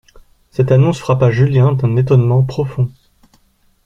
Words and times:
Cette 0.49 0.71
annonce 0.71 0.97
frappa 0.97 1.29
Julien 1.29 1.73
d'un 1.73 1.95
étonnement 1.95 2.41
profond. 2.41 2.89